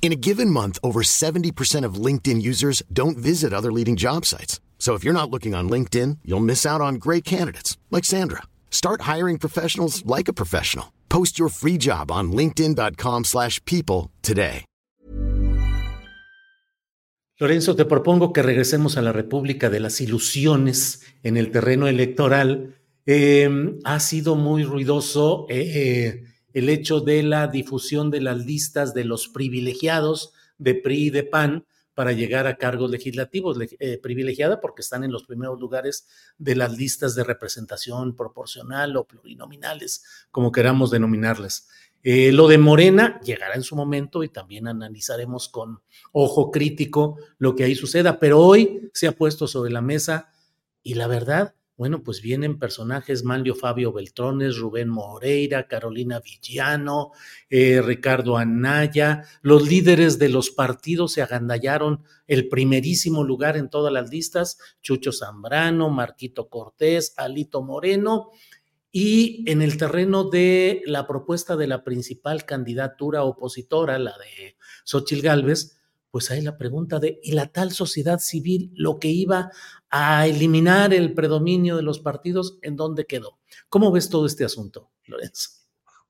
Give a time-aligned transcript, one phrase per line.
[0.00, 4.58] In a given month, over 70% of LinkedIn users don't visit other leading job sites.
[4.78, 8.44] So if you're not looking on LinkedIn, you'll miss out on great candidates like Sandra.
[8.70, 10.94] Start hiring professionals like a professional.
[11.10, 14.64] Post your free job on linkedin.com/people today.
[17.40, 22.74] Lorenzo, te propongo que regresemos a la República de las Ilusiones en el terreno electoral.
[23.06, 28.94] Eh, ha sido muy ruidoso eh, eh, el hecho de la difusión de las listas
[28.94, 34.60] de los privilegiados de PRI y de PAN para llegar a cargos legislativos, eh, privilegiada
[34.60, 36.06] porque están en los primeros lugares
[36.38, 41.68] de las listas de representación proporcional o plurinominales, como queramos denominarles.
[42.04, 45.80] Eh, lo de Morena llegará en su momento y también analizaremos con
[46.12, 50.32] ojo crítico lo que ahí suceda, pero hoy se ha puesto sobre la mesa
[50.84, 57.12] y la verdad, bueno, pues vienen personajes Manlio Fabio Beltrones, Rubén Moreira, Carolina Villano,
[57.48, 63.92] eh, Ricardo Anaya, los líderes de los partidos se agandallaron el primerísimo lugar en todas
[63.92, 68.30] las listas, Chucho Zambrano, Marquito Cortés, Alito Moreno,
[68.90, 75.22] y en el terreno de la propuesta de la principal candidatura opositora, la de Xochil
[75.22, 75.77] Gálvez,
[76.10, 79.50] pues hay la pregunta de, ¿y la tal sociedad civil, lo que iba
[79.90, 83.38] a eliminar el predominio de los partidos, en dónde quedó?
[83.68, 85.50] ¿Cómo ves todo este asunto, Lorenzo?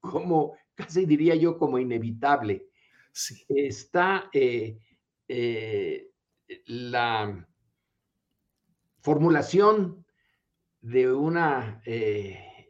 [0.00, 2.68] Como, casi diría yo, como inevitable.
[3.12, 3.44] Sí.
[3.48, 4.78] Está eh,
[5.26, 6.10] eh,
[6.66, 7.48] la
[9.00, 10.04] formulación
[10.80, 12.68] de una eh,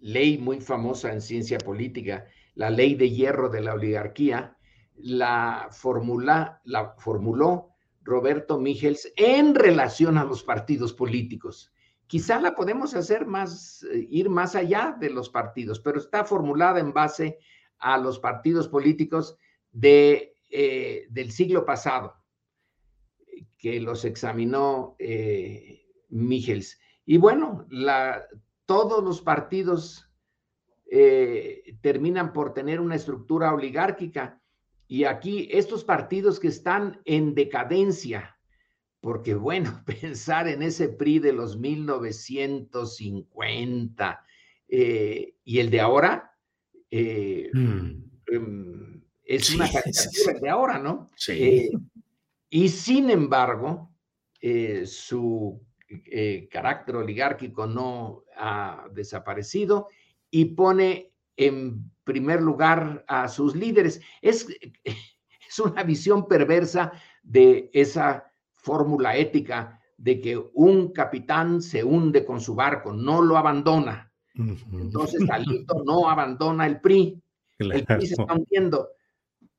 [0.00, 4.57] ley muy famosa en ciencia política, la ley de hierro de la oligarquía,
[5.00, 7.68] la, formuló
[8.02, 11.72] Roberto Mígels en relación a los partidos políticos.
[12.06, 16.80] Quizá la podemos hacer más, eh, ir más allá de los partidos, pero está formulada
[16.80, 17.38] en base
[17.78, 19.36] a los partidos políticos
[19.72, 22.14] de, eh, del siglo pasado,
[23.58, 25.84] que los examinó eh.
[27.04, 27.66] Y bueno,
[28.64, 30.08] todos los partidos
[30.90, 34.40] eh, terminan por tener una estructura oligárquica
[34.88, 38.36] y aquí estos partidos que están en decadencia,
[39.00, 44.24] porque bueno, pensar en ese PRI de los 1950
[44.70, 46.28] eh, y el de ahora
[46.90, 48.08] eh, mm.
[48.30, 50.40] Em, es sí, una caricatura sí.
[50.40, 51.10] de ahora, ¿no?
[51.16, 51.32] Sí.
[51.32, 51.70] Eh,
[52.50, 53.94] y sin embargo,
[54.40, 55.60] eh, su
[56.50, 59.88] carácter oligárquico no ha desaparecido
[60.30, 64.00] y pone en primer lugar a sus líderes.
[64.22, 64.48] Es,
[64.84, 66.90] es una visión perversa
[67.22, 73.36] de esa fórmula ética de que un capitán se hunde con su barco, no lo
[73.36, 74.10] abandona.
[74.34, 77.22] Entonces Alito no abandona el PRI.
[77.58, 77.78] Claro.
[77.78, 78.88] El PRI se está hundiendo,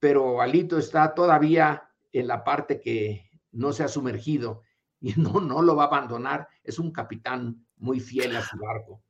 [0.00, 4.62] pero Alito está todavía en la parte que no se ha sumergido
[5.00, 6.48] y no, no lo va a abandonar.
[6.64, 9.00] Es un capitán muy fiel a su barco.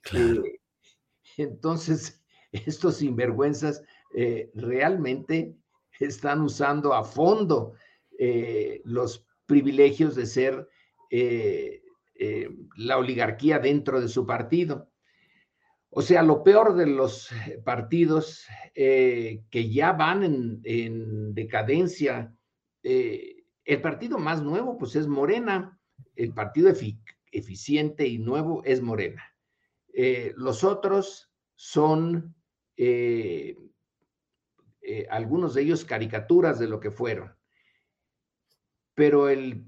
[0.00, 0.44] Claro.
[0.44, 0.60] Eh,
[1.36, 2.19] entonces,
[2.52, 3.82] estos sinvergüenzas
[4.14, 5.56] eh, realmente
[5.98, 7.74] están usando a fondo
[8.18, 10.68] eh, los privilegios de ser
[11.10, 11.82] eh,
[12.76, 14.90] la oligarquía dentro de su partido.
[15.88, 17.30] O sea, lo peor de los
[17.64, 22.32] partidos que ya van en, en decadencia,
[22.82, 25.80] el partido más nuevo pues es Morena,
[26.14, 26.98] el partido efic
[27.32, 29.24] eficiente y nuevo es Morena.
[30.36, 32.36] Los otros son
[32.82, 33.58] eh,
[34.80, 37.36] eh, algunos de ellos caricaturas de lo que fueron.
[38.94, 39.66] Pero el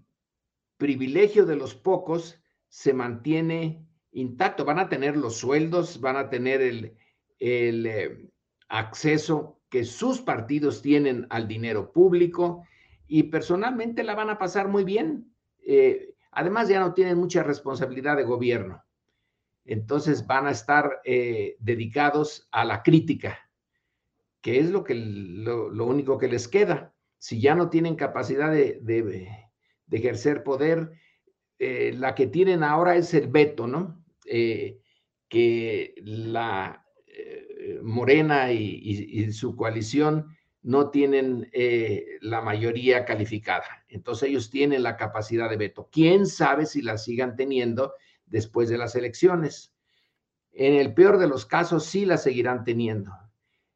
[0.78, 4.64] privilegio de los pocos se mantiene intacto.
[4.64, 6.96] Van a tener los sueldos, van a tener el,
[7.38, 8.30] eh,
[8.68, 12.64] acceso que sus partidos tienen al dinero público
[13.06, 15.34] y personalmente la van a pasar muy bien.
[16.30, 18.82] además ya no tienen mucha responsabilidad de gobierno.
[19.64, 23.38] Entonces van a estar eh, dedicados a la crítica,
[24.40, 26.94] que es lo, que, lo, único que les queda.
[27.18, 29.28] Si ya no tienen capacidad de, de,
[29.90, 30.90] ejercer poder,
[31.58, 34.02] eh, la que tienen ahora es el veto, ¿no?
[35.28, 36.86] que la
[37.82, 43.84] Morena y su coalición no tienen eh, la mayoría calificada.
[43.88, 45.88] Entonces ellos tienen la capacidad de veto.
[45.90, 47.92] ¿Quién sabe si la sigan teniendo
[48.32, 49.73] después de las elecciones?
[50.52, 53.12] En el peor de los casos sí la seguirán teniendo.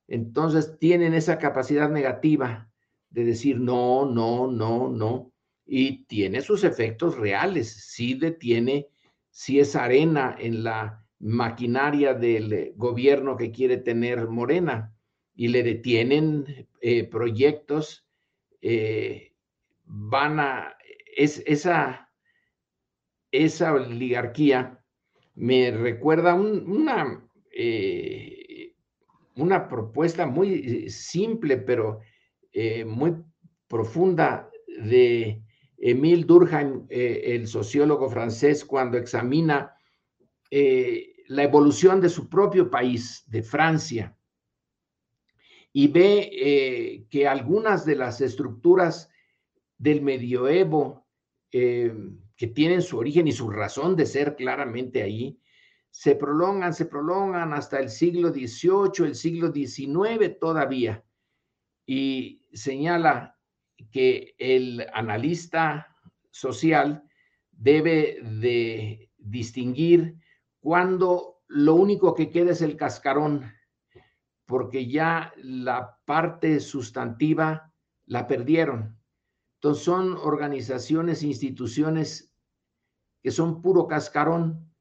[0.08, 2.70] Entonces tienen esa capacidad negativa
[3.11, 5.32] de decir no, no, no, no.
[5.64, 7.73] Y tiene sus efectos reales.
[7.73, 8.88] Sí detiene,
[9.31, 14.94] sí es arena en la maquinaria del gobierno que quiere tener Morena
[15.35, 18.06] y le detienen eh, proyectos,
[18.61, 19.35] eh,
[19.85, 20.76] van a,
[21.17, 22.06] es, esa,
[23.44, 24.82] esa oligarquía
[25.34, 28.74] me recuerda una, eh,
[29.36, 32.00] una propuesta muy simple, pero
[32.86, 33.14] muy
[33.68, 35.42] profunda de
[35.76, 39.76] Emile Durkheim, el sociólogo francés, cuando examina
[40.50, 44.16] la evolución de su propio país, de Francia,
[45.72, 49.10] y ve eh, que algunas de las estructuras
[49.76, 51.06] del medioevo
[51.52, 51.92] eh,
[52.36, 55.40] que tienen su origen y su razón de ser claramente ahí,
[55.90, 61.02] se prolongan, se prolongan hasta el siglo XVIII, el siglo XIX todavía.
[61.86, 63.38] Y señala
[63.90, 65.96] que el analista
[66.30, 67.02] social
[67.50, 70.16] debe de distinguir
[70.60, 73.52] cuando lo único que queda es el cascarón
[74.46, 77.72] porque ya la parte sustantiva
[78.06, 78.98] la perdieron.
[79.56, 82.32] Entonces son organizaciones, instituciones
[83.23, 84.73] que son puro cascarón.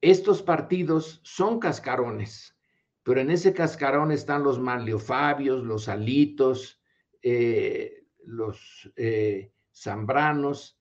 [0.00, 2.56] Estos partidos son cascarones,
[3.02, 6.80] pero en ese cascarón están los manliofabios, los alitos,
[7.22, 10.78] eh, los eh, zambranos.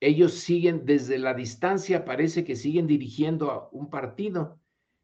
[0.00, 4.60] Ellos siguen desde la distancia, parece que siguen dirigiendo a un partido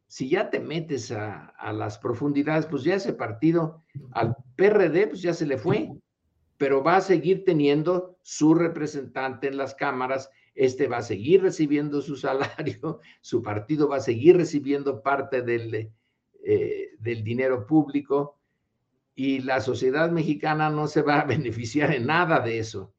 [0.07, 3.83] si ya te metes a, las profundidades, pues ya ese partido
[4.13, 5.91] al PRD, pues ya se le fue,
[6.56, 12.01] pero va a seguir teniendo su representante en las cámaras, este va a seguir recibiendo
[12.01, 15.91] su salario, su partido va a seguir recibiendo parte del,
[16.45, 18.39] eh, del dinero público
[19.15, 22.91] y la sociedad mexicana no se va a beneficiar en nada de eso.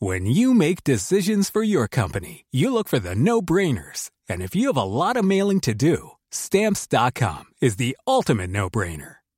[0.00, 4.10] When you make decisions for your company, you look for the no-brainers.
[4.28, 9.23] And if you have a lot of mailing to do, stamps.com is the ultimate no-brainer.